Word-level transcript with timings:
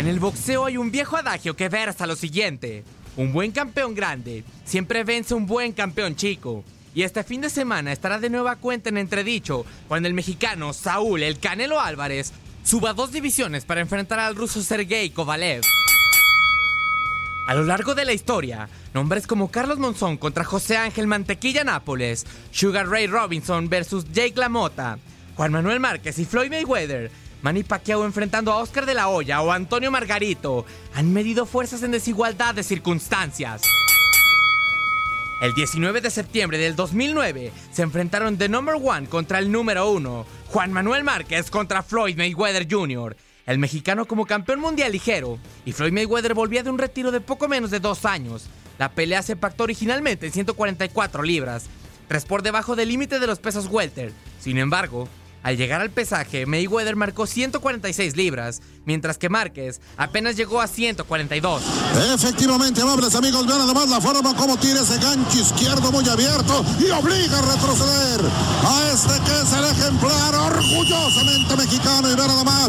En 0.00 0.08
el 0.08 0.18
boxeo 0.18 0.64
hay 0.64 0.78
un 0.78 0.90
viejo 0.90 1.18
adagio 1.18 1.54
que 1.56 1.68
versa 1.68 2.06
lo 2.06 2.16
siguiente. 2.16 2.84
Un 3.18 3.34
buen 3.34 3.52
campeón 3.52 3.94
grande 3.94 4.44
siempre 4.64 5.04
vence 5.04 5.34
un 5.34 5.44
buen 5.44 5.72
campeón 5.72 6.16
chico. 6.16 6.64
Y 6.94 7.02
este 7.02 7.22
fin 7.22 7.42
de 7.42 7.50
semana 7.50 7.92
estará 7.92 8.18
de 8.18 8.30
nueva 8.30 8.56
cuenta 8.56 8.88
en 8.88 8.96
entredicho 8.96 9.66
cuando 9.88 10.08
el 10.08 10.14
mexicano 10.14 10.72
Saúl 10.72 11.22
El 11.22 11.38
Canelo 11.38 11.78
Álvarez 11.78 12.32
suba 12.64 12.94
dos 12.94 13.12
divisiones 13.12 13.66
para 13.66 13.82
enfrentar 13.82 14.20
al 14.20 14.36
ruso 14.36 14.62
Sergei 14.62 15.10
Kovalev. 15.10 15.60
A 17.46 17.54
lo 17.54 17.64
largo 17.64 17.94
de 17.94 18.06
la 18.06 18.14
historia, 18.14 18.70
nombres 18.94 19.26
como 19.26 19.50
Carlos 19.50 19.78
Monzón 19.78 20.16
contra 20.16 20.44
José 20.44 20.78
Ángel 20.78 21.08
Mantequilla 21.08 21.62
Nápoles, 21.62 22.24
Sugar 22.52 22.88
Ray 22.88 23.06
Robinson 23.06 23.68
versus 23.68 24.06
Jake 24.10 24.32
LaMotta, 24.36 24.96
Juan 25.36 25.52
Manuel 25.52 25.78
Márquez 25.78 26.18
y 26.18 26.24
Floyd 26.24 26.48
Mayweather, 26.48 27.10
Manny 27.42 27.62
Pacquiao 27.62 28.04
enfrentando 28.04 28.52
a 28.52 28.58
Oscar 28.58 28.84
de 28.84 28.94
la 28.94 29.08
Hoya 29.08 29.40
o 29.40 29.50
Antonio 29.50 29.90
Margarito, 29.90 30.66
han 30.94 31.12
medido 31.12 31.46
fuerzas 31.46 31.82
en 31.82 31.90
desigualdad 31.90 32.54
de 32.54 32.62
circunstancias. 32.62 33.62
El 35.40 35.54
19 35.54 36.02
de 36.02 36.10
septiembre 36.10 36.58
del 36.58 36.76
2009 36.76 37.50
se 37.72 37.82
enfrentaron 37.82 38.36
The 38.36 38.50
Number 38.50 38.74
One 38.74 39.06
contra 39.06 39.38
el 39.38 39.50
número 39.50 39.90
uno, 39.90 40.26
Juan 40.48 40.70
Manuel 40.70 41.02
Márquez 41.02 41.50
contra 41.50 41.82
Floyd 41.82 42.16
Mayweather 42.16 42.66
Jr., 42.70 43.16
el 43.46 43.58
mexicano 43.58 44.04
como 44.04 44.26
campeón 44.26 44.60
mundial 44.60 44.92
ligero, 44.92 45.38
y 45.64 45.72
Floyd 45.72 45.92
Mayweather 45.92 46.34
volvía 46.34 46.62
de 46.62 46.68
un 46.68 46.78
retiro 46.78 47.10
de 47.10 47.22
poco 47.22 47.48
menos 47.48 47.70
de 47.70 47.80
dos 47.80 48.04
años. 48.04 48.48
La 48.78 48.90
pelea 48.90 49.22
se 49.22 49.34
pactó 49.34 49.64
originalmente 49.64 50.26
en 50.26 50.32
144 50.32 51.22
libras, 51.22 51.70
tres 52.06 52.26
por 52.26 52.42
debajo 52.42 52.76
del 52.76 52.90
límite 52.90 53.18
de 53.18 53.26
los 53.26 53.38
pesos 53.38 53.66
welter. 53.66 54.12
Sin 54.40 54.58
embargo, 54.58 55.08
al 55.42 55.56
llegar 55.56 55.80
al 55.80 55.90
pesaje, 55.90 56.46
Mayweather 56.46 56.96
marcó 56.96 57.26
146 57.26 58.16
libras, 58.16 58.60
mientras 58.84 59.18
que 59.18 59.28
Márquez 59.28 59.80
apenas 59.96 60.36
llegó 60.36 60.60
a 60.60 60.66
142. 60.66 61.62
Efectivamente, 62.14 62.82
amables 62.82 63.14
amigos, 63.14 63.46
vean 63.46 63.60
además 63.62 63.88
la 63.88 64.00
forma 64.00 64.34
como 64.36 64.56
tira 64.58 64.80
ese 64.80 64.98
gancho 64.98 65.38
izquierdo 65.38 65.90
muy 65.92 66.08
abierto 66.08 66.64
y 66.78 66.90
obliga 66.90 67.38
a 67.38 67.42
retroceder 67.42 68.20
a 68.64 68.92
este 68.92 69.24
que 69.24 69.40
es 69.40 69.52
el 69.52 69.64
ejemplar 69.64 70.34
orgullosamente 70.34 71.56
mexicano 71.56 72.10
y 72.10 72.14
vean 72.14 72.30
además 72.30 72.59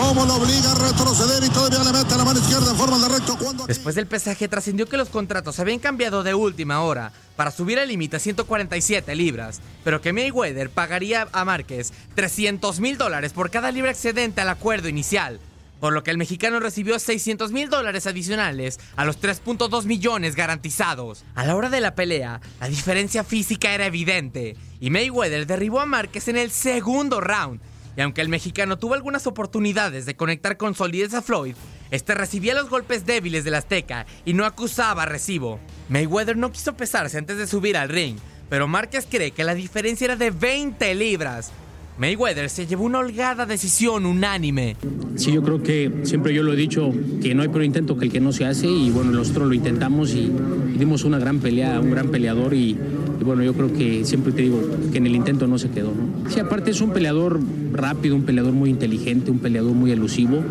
cómo 0.00 0.24
lo 0.24 0.36
obliga 0.36 0.72
a 0.72 0.74
retroceder 0.74 1.44
y 1.44 1.50
todavía 1.50 1.84
le 1.84 1.92
mete 1.92 2.16
la 2.16 2.24
mano 2.24 2.38
izquierda 2.38 2.70
en 2.70 2.76
forma 2.76 2.98
de 2.98 3.08
recto 3.08 3.36
cuando... 3.36 3.66
Después 3.66 3.94
del 3.94 4.06
pesaje 4.06 4.48
trascendió 4.48 4.88
que 4.88 4.96
los 4.96 5.10
contratos 5.10 5.60
habían 5.60 5.78
cambiado 5.78 6.22
de 6.22 6.32
última 6.32 6.82
hora 6.82 7.12
para 7.36 7.50
subir 7.50 7.78
el 7.78 7.88
límite 7.88 8.16
a 8.16 8.20
147 8.20 9.14
libras, 9.14 9.60
pero 9.84 10.00
que 10.00 10.14
Mayweather 10.14 10.70
pagaría 10.70 11.28
a 11.32 11.44
Márquez 11.44 11.92
300 12.14 12.80
mil 12.80 12.96
dólares 12.96 13.34
por 13.34 13.50
cada 13.50 13.70
libra 13.70 13.90
excedente 13.90 14.40
al 14.40 14.48
acuerdo 14.48 14.88
inicial, 14.88 15.38
por 15.80 15.92
lo 15.92 16.02
que 16.02 16.10
el 16.10 16.18
mexicano 16.18 16.60
recibió 16.60 16.98
600 16.98 17.52
mil 17.52 17.68
dólares 17.68 18.06
adicionales 18.06 18.80
a 18.96 19.04
los 19.04 19.20
3.2 19.20 19.84
millones 19.84 20.34
garantizados. 20.34 21.24
A 21.34 21.44
la 21.44 21.54
hora 21.54 21.68
de 21.68 21.80
la 21.82 21.94
pelea, 21.94 22.40
la 22.58 22.68
diferencia 22.68 23.22
física 23.22 23.74
era 23.74 23.86
evidente, 23.86 24.56
y 24.80 24.88
Mayweather 24.88 25.46
derribó 25.46 25.80
a 25.80 25.86
Márquez 25.86 26.28
en 26.28 26.38
el 26.38 26.50
segundo 26.50 27.20
round, 27.20 27.60
y 27.96 28.00
aunque 28.00 28.20
el 28.20 28.28
mexicano 28.28 28.78
tuvo 28.78 28.94
algunas 28.94 29.26
oportunidades 29.26 30.06
de 30.06 30.16
conectar 30.16 30.56
con 30.56 30.74
solidez 30.74 31.14
a 31.14 31.22
Floyd, 31.22 31.54
este 31.90 32.14
recibía 32.14 32.54
los 32.54 32.70
golpes 32.70 33.04
débiles 33.04 33.44
del 33.44 33.54
Azteca 33.54 34.06
y 34.24 34.32
no 34.32 34.44
acusaba 34.44 35.06
recibo. 35.06 35.58
Mayweather 35.88 36.36
no 36.36 36.52
quiso 36.52 36.76
pesarse 36.76 37.18
antes 37.18 37.36
de 37.36 37.46
subir 37.46 37.76
al 37.76 37.88
ring, 37.88 38.16
pero 38.48 38.68
Márquez 38.68 39.06
cree 39.10 39.32
que 39.32 39.44
la 39.44 39.54
diferencia 39.54 40.04
era 40.04 40.16
de 40.16 40.30
20 40.30 40.94
libras. 40.94 41.52
Mayweather 41.98 42.48
se 42.48 42.66
llevó 42.66 42.84
una 42.84 43.00
holgada 43.00 43.44
decisión 43.44 44.06
unánime. 44.06 44.76
Sí, 45.16 45.32
yo 45.32 45.42
creo 45.42 45.62
que 45.62 45.92
siempre 46.04 46.32
yo 46.32 46.42
lo 46.42 46.54
he 46.54 46.56
dicho 46.56 46.94
que 47.20 47.34
no 47.34 47.42
hay 47.42 47.48
peor 47.48 47.64
intento 47.64 47.98
que 47.98 48.06
el 48.06 48.12
que 48.12 48.20
no 48.20 48.32
se 48.32 48.46
hace 48.46 48.68
y 48.68 48.90
bueno, 48.90 49.10
nosotros 49.10 49.48
lo 49.48 49.52
intentamos 49.52 50.14
y, 50.14 50.32
y 50.74 50.78
dimos 50.78 51.04
una 51.04 51.18
gran 51.18 51.40
pelea, 51.40 51.78
un 51.78 51.90
gran 51.90 52.08
peleador 52.08 52.54
y, 52.54 52.78
bueno, 53.24 53.42
yo 53.42 53.54
creo 53.54 53.72
que 53.72 54.04
siempre 54.04 54.32
te 54.32 54.42
digo 54.42 54.60
que 54.92 54.98
en 54.98 55.06
el 55.06 55.14
intento 55.14 55.46
no 55.46 55.58
se 55.58 55.70
quedó. 55.70 55.88
¿no? 55.88 56.30
Sí, 56.30 56.40
aparte 56.40 56.70
es 56.70 56.80
un 56.80 56.90
peleador 56.90 57.40
rápido, 57.72 58.16
un 58.16 58.22
peleador 58.22 58.52
muy 58.52 58.70
inteligente, 58.70 59.30
un 59.30 59.38
peleador 59.38 59.72
muy 59.72 59.90
elusivo. 59.90 60.42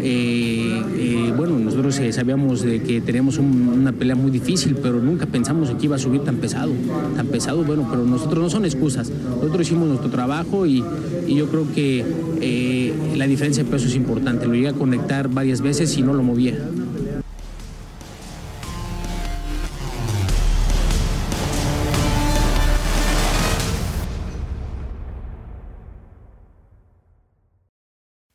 Eh, 0.00 0.82
eh, 0.96 1.32
bueno, 1.36 1.58
nosotros 1.58 1.98
eh, 1.98 2.12
sabíamos 2.12 2.62
de 2.62 2.82
que 2.82 3.00
teníamos 3.00 3.38
un, 3.38 3.68
una 3.68 3.92
pelea 3.92 4.14
muy 4.14 4.30
difícil, 4.30 4.76
pero 4.82 5.00
nunca 5.00 5.26
pensamos 5.26 5.70
que 5.70 5.86
iba 5.86 5.96
a 5.96 5.98
subir 5.98 6.22
tan 6.22 6.36
pesado, 6.36 6.72
tan 7.16 7.26
pesado, 7.26 7.64
bueno, 7.64 7.86
pero 7.90 8.04
nosotros 8.04 8.42
no 8.42 8.50
son 8.50 8.64
excusas, 8.64 9.10
nosotros 9.10 9.66
hicimos 9.66 9.88
nuestro 9.88 10.10
trabajo 10.10 10.66
y 10.66 10.82
y 11.28 11.34
yo 11.34 11.46
creo 11.48 11.66
que 11.72 12.04
la 13.16 13.26
diferencia 13.26 13.62
de 13.62 13.70
peso 13.70 13.86
es 13.86 13.94
importante. 13.94 14.46
Lo 14.46 14.54
llegué 14.54 14.68
a 14.68 14.72
conectar 14.72 15.28
varias 15.28 15.60
veces 15.60 15.96
y 15.98 16.02
no 16.02 16.14
lo 16.14 16.22
movía. 16.22 16.54